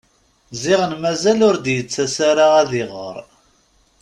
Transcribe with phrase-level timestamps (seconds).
[0.61, 3.15] Ziɣen mazal ur d-t-yettas ara ad iɣer.